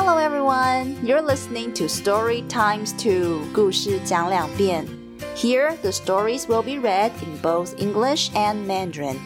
[0.00, 4.86] Hello everyone, you're listening to Story Times 2, 故事讲两遍.
[5.34, 9.16] Here, the stories will be read in both English and Mandarin.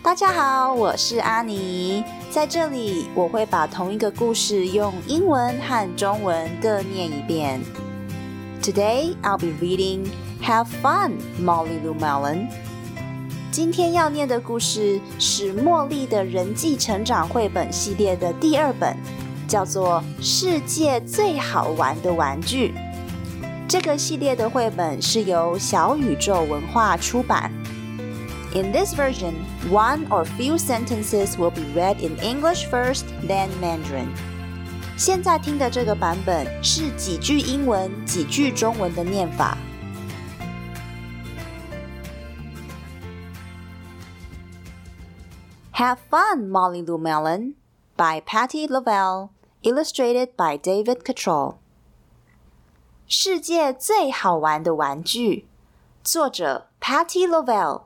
[0.00, 7.60] 大家好，我是阿尼，在这里我会把同一个故事用英文和中文各念一遍。
[8.62, 10.06] Today, I'll be reading
[10.44, 12.46] Have Fun, Molly Lou Melon.
[13.50, 18.96] 今天要念的故事是《茉莉的人际成长绘本》系列的第二本。
[19.52, 22.68] 叫做《世界最好玩的玩具》。
[23.68, 27.52] 这个系列的绘本是由小宇宙文化出版。
[28.54, 29.34] In this version,
[29.70, 34.08] one or few sentences will be read in English first, then Mandarin.
[34.96, 39.58] 现在听的这个版本是几句英文、几句中文的念法。
[45.74, 47.52] Have Fun, Molly Lou Melon
[47.98, 49.28] by Patty Lavelle,
[49.62, 51.56] illustrated by David Cottrell。
[53.06, 55.46] 世界最好玩的玩具，
[56.02, 57.82] 作者 Patty Lovell，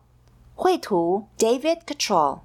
[0.55, 2.41] 绘图 David Cottrell。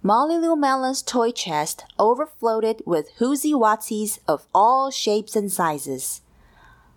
[0.00, 6.20] Molly Lou Melon's toy chest overflowed with hoozy watsies of all shapes and sizes.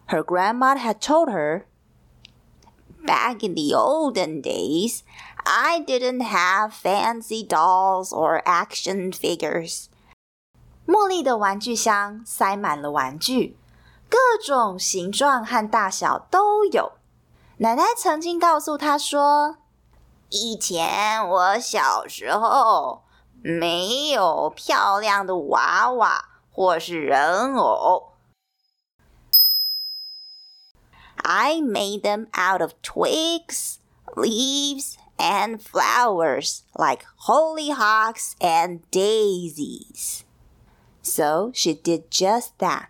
[0.07, 1.65] Her grandma had told her
[3.04, 5.02] Back in the olden days,
[5.44, 9.86] I didn't have fancy dolls or action figures.
[10.86, 13.56] 茉莉的玩具箱塞满了玩具，
[14.08, 16.92] 各种形状和大小都有。
[17.58, 23.04] 奶奶曾经告诉她说：“以前我小时候
[23.40, 28.09] 没有漂亮的娃娃或是人偶。””
[31.18, 33.78] I made them out of twigs,
[34.16, 40.24] leaves, and flowers like hollyhocks and daisies.
[41.02, 42.88] So she did just that.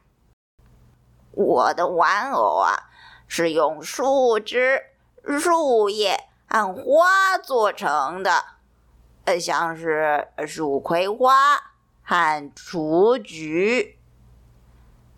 [1.32, 2.90] 我的玩偶啊，
[3.28, 4.82] 是用树枝、
[5.40, 8.44] 树叶和花做成的，
[9.24, 11.58] 呃，像是树葵花
[12.02, 13.98] 和雏菊。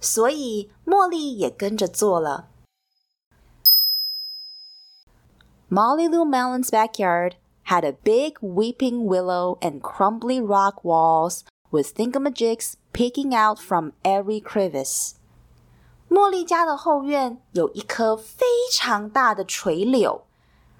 [0.00, 2.48] 所以茉莉也跟着做了。
[5.75, 12.75] Molly Lou Melon's backyard had a big weeping willow and crumbly rock walls with thingamajigs
[12.93, 15.15] peeking out from every crevice.
[16.07, 20.25] 茉莉家的后院有一棵非常大的垂柳，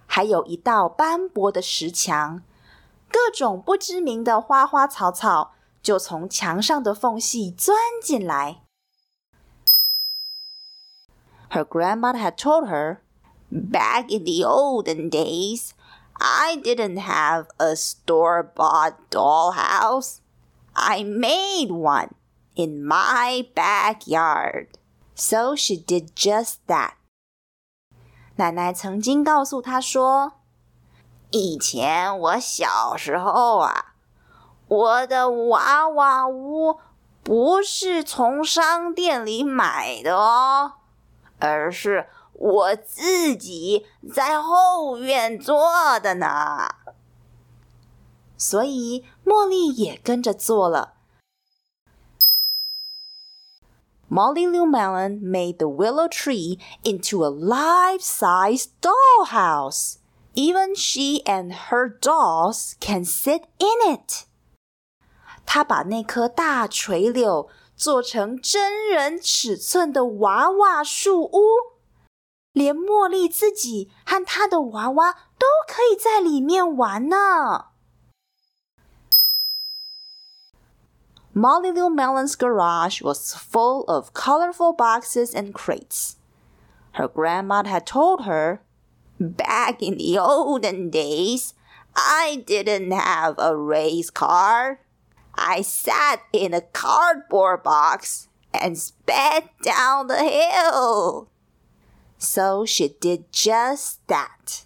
[0.05, 2.43] 还有一道斑驳的石墙，
[3.09, 8.61] 各种不知名的花花草草就从墙上的缝隙钻进来。
[11.49, 12.99] Her grandmother had told her
[13.52, 15.72] Back in the olden days,
[16.20, 20.20] I didn't have a store bought dollhouse.
[20.74, 22.14] I made one
[22.54, 24.76] in my backyard.
[25.14, 26.92] So she did just that.
[28.36, 33.94] 奶奶曾经告诉她说：“以前我小时候啊，
[34.68, 36.78] 我的娃娃屋
[37.22, 40.74] 不是从商店里买的哦，
[41.38, 46.75] 而是……” 我自己在后院做的呢。”
[48.37, 50.95] 所以茉莉也跟着做了。
[54.09, 59.97] Molly Lou Melon made the willow tree into a life-size dollhouse.
[60.35, 64.25] Even she and her dolls can sit in it.
[65.45, 71.72] 她把那棵大垂柳做成真人尺寸的娃娃树屋。
[72.52, 77.66] 连茉莉自己和她的娃娃都可以在里面玩呢。
[81.34, 86.16] Molly Lou Melon's garage was full of colorful boxes and crates.
[86.94, 88.60] Her grandma had told her,
[89.20, 91.54] Back in the olden days,
[91.94, 94.80] I didn't have a race car.
[95.34, 101.28] I sat in a cardboard box and sped down the hill.
[102.23, 104.63] So she did just that.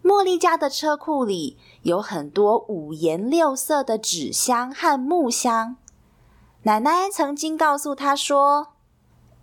[0.00, 5.76] 茉莉家的车库里有很多五颜六色的纸箱和木箱。
[6.62, 8.74] 奶奶曾经告诉她说：“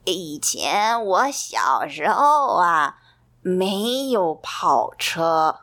[0.05, 2.99] 以前我小时候啊，
[3.41, 5.61] 没有跑车。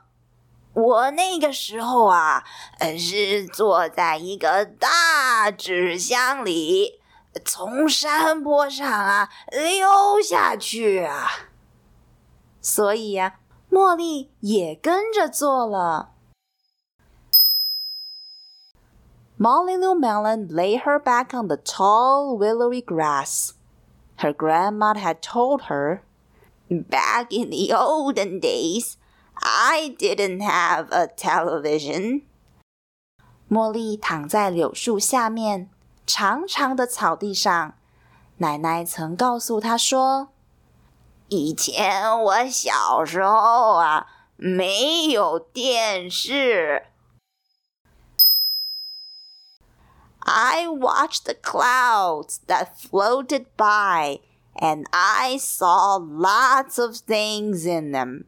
[0.75, 2.45] 我那个时候啊，
[2.99, 6.98] 是坐在一个大纸箱里。”
[7.44, 11.28] 从山坡上啊溜下去啊！
[12.62, 13.40] 所以呀，
[13.70, 16.12] 茉莉也跟着做了。
[19.38, 23.54] Molly Lou Melon lay her back on the tall, willowy grass.
[24.18, 26.04] Her grandma had told her,
[26.70, 28.94] Back in the olden days,
[29.36, 32.22] I didn't have a television.
[33.50, 35.70] 茉莉躺在柳树下面，
[36.08, 37.76] 长长的草地上。
[38.38, 46.88] 奶奶曾告诉她说：“以前我小时候啊，没有电视。”
[50.26, 54.22] I watched the clouds that floated by,
[54.56, 58.26] and I saw lots of things in them.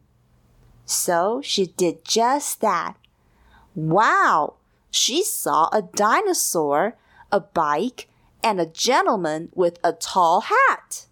[0.84, 2.96] So she did just that.
[3.74, 4.56] Wow!
[4.90, 6.98] She saw a dinosaur,
[7.30, 8.06] a bike,
[8.42, 11.06] and a gentleman with a tall hat.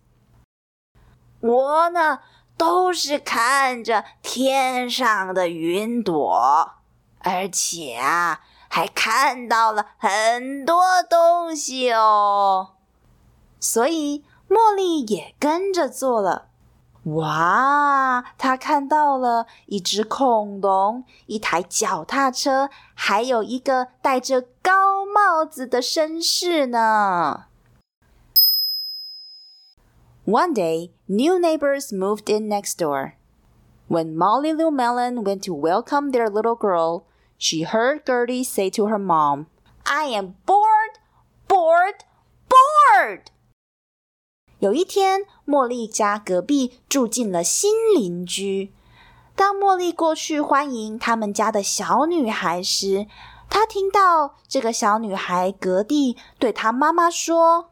[1.41, 2.21] 我呢，
[2.57, 6.75] 都是看着天上的云朵，
[7.21, 8.41] 而且啊。
[8.67, 12.71] 还看到了很多东西哦，
[13.61, 16.49] 所以茉莉也跟着做了。
[17.05, 24.88] 哇，她看到了一只恐龙、一台脚踏车，还有一个戴着高
[25.19, 27.47] 帽子的绅士呢。
[30.27, 33.15] One day, new neighbors moved in next door.
[33.89, 37.05] When Molly Lou Melon went to welcome their little girl,
[37.39, 39.47] she heard Gertie say to her mom,
[39.85, 40.99] I am bored,
[41.47, 42.01] bored,
[42.49, 43.27] bored.
[44.61, 48.73] 有一天，茉莉家隔壁住进了新邻居。
[49.37, 53.07] 当茉莉过去欢迎他们家的小女孩时，
[53.50, 57.72] 他听到这个小女孩格蒂对她妈妈说：“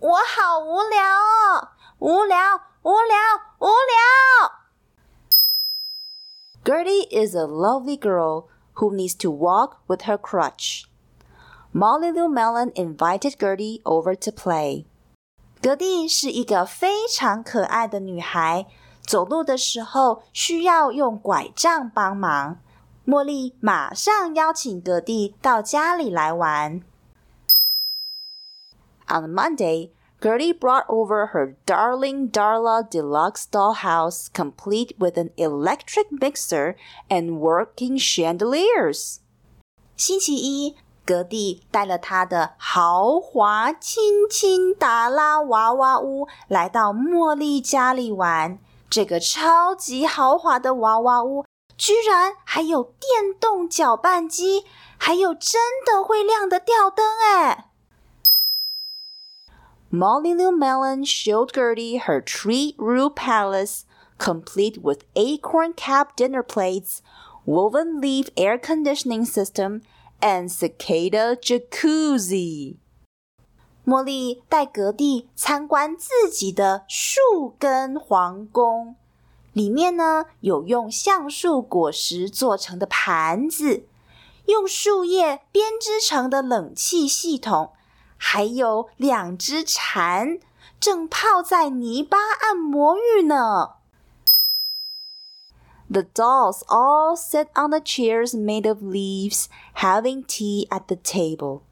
[0.00, 2.38] 我好无聊哦，无聊，
[2.82, 3.16] 无聊，
[3.58, 4.52] 无聊。”
[6.64, 10.84] Gertie is a lovely girl who needs to walk with her crutch.
[11.72, 14.86] Molly Lou Melon invited Gertie over to play.
[15.62, 18.66] 格蒂是一个非常可爱的女孩，
[19.02, 22.58] 走路的时候需要用拐杖帮忙。
[23.08, 26.82] 茉莉马上邀请格蒂到家里来玩。
[29.06, 36.74] On Monday, Gertie brought over her darling Darla deluxe dollhouse complete with an electric mixer
[37.08, 39.20] and working chandeliers.
[39.96, 40.76] 星期一，
[41.06, 48.58] 格蒂带了他的豪华亲亲达拉娃娃屋来到茉莉家里玩。
[48.90, 51.46] 这个超级豪华的娃娃屋，
[51.78, 54.64] 居然还有电动搅拌机，
[54.98, 57.70] 还有真的会亮的吊灯，哎
[59.90, 63.84] ！Molly Lou Melon showed Gertie her tree roof palace,
[64.18, 66.98] complete with acorn cap dinner plates,
[67.46, 69.82] woven leaf air conditioning system,
[70.20, 72.78] and cicada jacuzzi.
[73.86, 78.96] 茉莉带格蒂参观自己的树根皇宫，
[79.57, 83.87] 里面呢有用橡树果实做成的盘子，
[84.45, 87.73] 用树叶编织成的冷气系统。
[88.25, 90.39] 还有两只蝉
[90.79, 93.71] 正泡在泥巴按摩浴呢。
[95.89, 101.63] The dolls all sat on the chairs made of leaves, having tea at the table.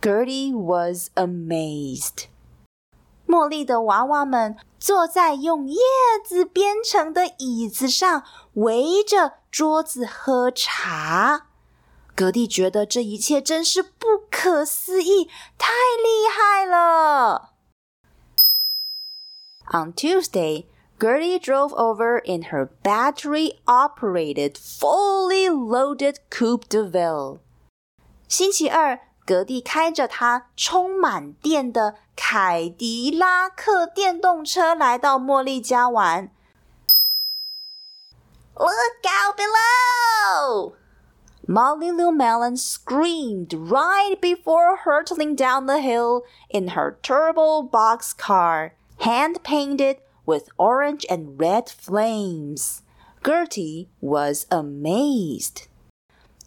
[0.00, 2.28] Gertie was amazed.
[3.26, 4.56] 茉莉的娃娃们
[4.87, 5.81] 坐在用叶
[6.23, 11.47] 子编成的椅子上，围着桌子喝茶。
[12.15, 13.97] 格蒂觉得这一切真是不
[14.31, 17.55] 可思议，太厉害了。
[19.73, 20.67] On Tuesday,
[20.97, 27.39] Gertie drove over in her battery-operated, fully loaded Coupe de Ville.
[28.29, 36.30] 星期二，格蒂开着她充满电的凯迪拉克电动车来到茉莉家玩。
[38.54, 40.74] Look out below!
[41.46, 48.72] Molly Lou Melon screamed right before hurtling down the hill in her turbo box car,
[48.98, 52.82] hand painted with orange and red flames.
[53.24, 55.66] Gertie was amazed.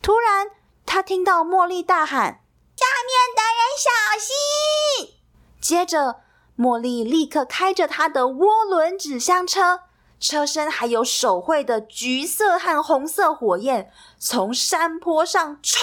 [0.01, 0.51] 突然，
[0.85, 2.39] 他听到茉莉大喊：“
[2.80, 5.14] 下面的人小心！”
[5.60, 6.22] 接着，
[6.56, 9.80] 茉莉立刻开着她的涡轮纸箱车，
[10.18, 15.82] 车身还有手绘的橘色和红色火焰，从山坡上冲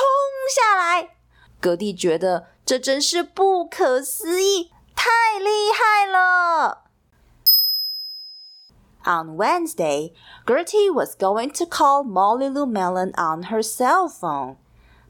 [0.54, 1.16] 下来。
[1.60, 6.86] 格蒂觉得这真是不可思议，太厉害了
[9.04, 10.14] ！On Wednesday,
[10.46, 14.58] Gertie was going to call Molly Lou Melon on her cell phone.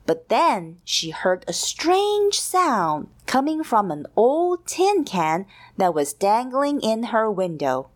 [0.06, 5.46] But then she heard a strange sound coming from an old tin can
[5.78, 7.86] that was dangling in her window.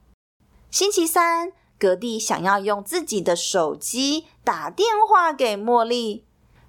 [0.71, 6.25] 星期三，格蒂想要用自己的手机打电话给茉莉，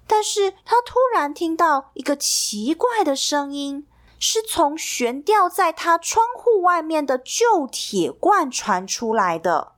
[0.08, 3.86] 但是他突然听到一个奇怪的声音，
[4.18, 9.74] 是从悬吊在他窗户外面的旧铁罐传出来的。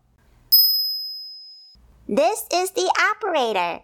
[2.07, 3.83] This is the operator.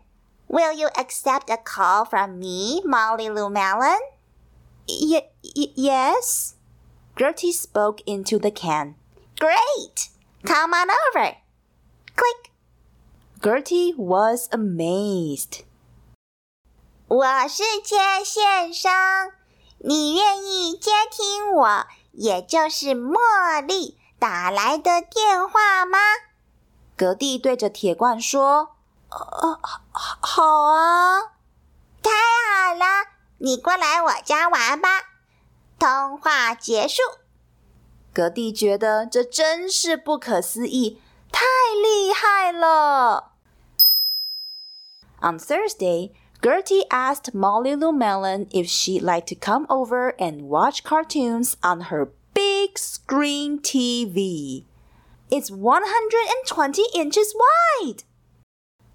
[0.52, 4.02] Will you accept a call from me, Molly Lou Melon?
[4.86, 5.24] Y-
[5.56, 6.56] y- yes.
[7.18, 8.96] Gertie spoke into the can.
[9.40, 10.10] Great!
[10.44, 11.38] Come on over.
[12.18, 12.52] Click.
[13.42, 15.64] Gertie was amazed.
[17.08, 18.92] 我是接线生，
[19.78, 25.98] 你愿意接听我，也就是茉莉打来的电话吗？
[26.98, 28.76] 格蒂对着铁罐说。
[29.12, 29.60] 哦，
[30.22, 31.22] 好啊，
[32.02, 32.86] 太好了，
[33.40, 34.90] 你过来我家玩吧。
[35.78, 37.02] 通话结束。
[38.14, 41.02] 格蒂觉得这真是不可思议，
[41.32, 41.44] 太
[41.82, 43.34] 厉害了。
[45.22, 51.56] On Thursday, Gertie asked Molly Lou Melon if she'd like to come over and watch cartoons
[51.62, 54.66] on her big screen TV.
[55.30, 58.04] It's 120 inches wide!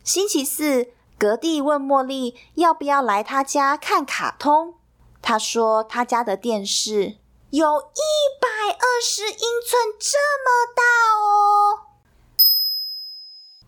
[0.07, 4.77] 星期四，格蒂问茉莉要不要来他家看卡通。
[5.21, 7.17] 他说他家的电视
[7.51, 8.07] 有一
[8.41, 10.83] 百二十英寸这么大
[11.19, 11.81] 哦。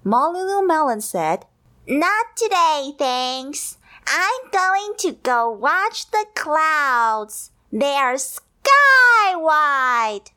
[0.04, 0.62] Molly L.
[0.62, 1.40] Melon said,
[1.88, 3.72] Not today, thanks.
[4.06, 7.50] I'm going to go watch the clouds.
[7.72, 10.30] They are sky wide.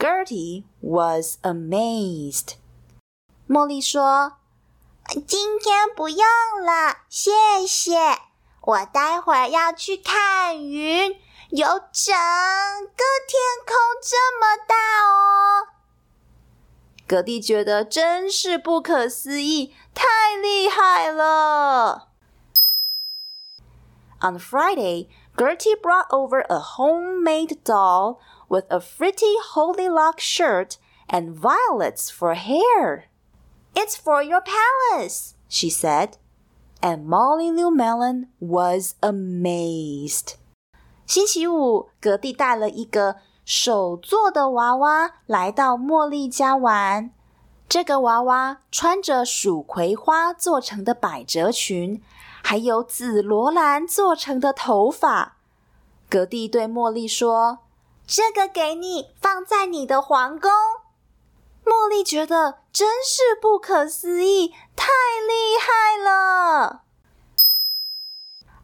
[0.00, 2.56] Gertie was amazed.
[3.48, 4.38] 茉莉说
[5.26, 6.18] ：“今天不用
[6.64, 7.98] 了，谢谢。
[8.62, 15.66] 我待会儿要去看云，有整个天空这么大哦。”
[17.08, 22.10] 格蒂觉得真是不可思议，太厉害了。
[24.20, 30.74] On Friday, Gertie brought over a homemade doll with a pretty Holy Lock shirt
[31.08, 33.09] and violets for hair.
[33.74, 36.16] It's for your palace, she said.
[36.82, 40.34] And Molly Lou Melon was amazed.
[41.06, 47.10] 星期五，格蒂带了一个手做的娃娃来到茉莉家玩。
[47.68, 52.02] 这个娃娃穿着蜀葵花做成的百褶裙，
[52.42, 55.36] 还有紫罗兰做成的头发。
[56.08, 57.60] 格蒂对茉莉说
[58.06, 60.50] ：“这个给你，放在你的皇宫。”
[61.70, 64.88] 茉莉觉得真是不可思议，太
[65.24, 66.82] 厉害了。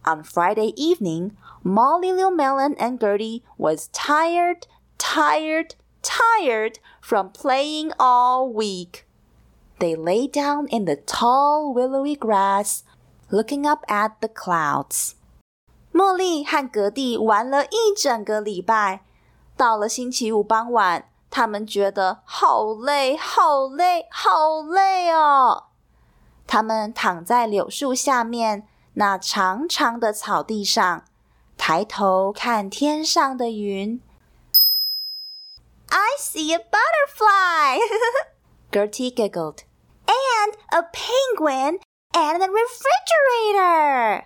[0.03, 1.31] On Friday evening,
[1.63, 4.63] Molly Lou Melon and Gertie was tired,
[4.97, 9.05] tired, tired from playing all week.
[9.79, 12.81] They lay down in the tall willowy grass,
[13.29, 15.13] looking up at the clouds.
[15.93, 19.05] 茉莉和格蒂玩了一整个礼拜，
[19.55, 21.09] 到了星期五傍晚。
[21.29, 25.65] 他们觉得好累，好累，好累哦。
[26.47, 31.03] 他们躺在柳树下面那长长的草地上，
[31.57, 34.01] 抬头看天上的云。
[35.89, 37.79] I see a butterfly,
[38.71, 39.59] Gertie giggled,
[40.05, 41.79] and a penguin
[42.11, 44.25] and a refrigerator.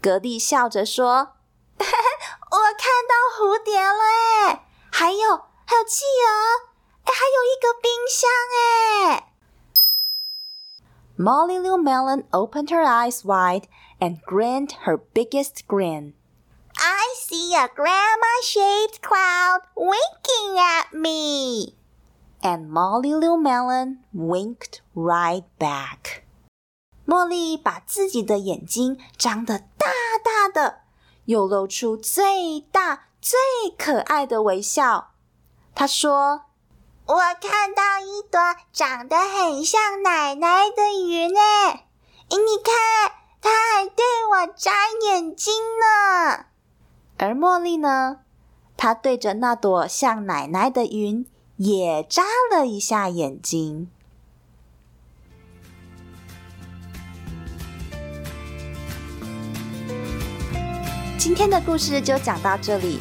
[0.00, 1.36] 格蒂笑着说
[1.78, 6.69] ：“我看到蝴蝶了，哎，还有。”还有企鹅，
[7.03, 9.33] 哎，还有一个冰箱，哎。
[11.17, 13.67] Molly Lou Melon opened her eyes wide
[13.99, 16.13] and grinned her biggest grin.
[16.75, 21.75] I see a grandma-shaped cloud winking at me.
[22.43, 26.21] And Molly Lou Melon winked right back.
[27.07, 29.87] 茉莉把自己的眼睛张得大
[30.23, 30.81] 大的，
[31.25, 33.39] 又露出最大最
[33.75, 35.10] 可爱的微笑。
[35.74, 36.42] 他说
[37.06, 38.38] ：“我看到一朵
[38.72, 41.86] 长得很像奶奶的云，哎，
[42.28, 44.70] 你看，它还对我眨
[45.02, 46.46] 眼睛呢。”
[47.18, 48.20] 而茉莉呢，
[48.76, 51.26] 她对着那朵像奶奶的云
[51.56, 53.90] 也眨了一下眼睛。
[61.18, 63.00] 今天的故事就讲到这里。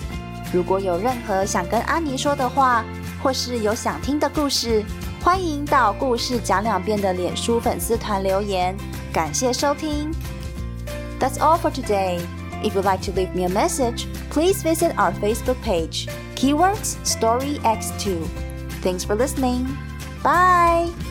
[0.52, 2.84] 如果有任何想跟安妮说的话，
[3.22, 4.84] 或是有想听的故事，
[5.22, 8.76] 欢迎到“故事讲两遍”的脸书粉丝团留言。
[9.12, 10.10] 感谢收听。
[11.18, 12.20] That's all for today.
[12.62, 17.58] If you'd like to leave me a message, please visit our Facebook page, Keywords Story
[17.62, 18.18] X2.
[18.82, 19.66] Thanks for listening.
[20.22, 21.09] Bye!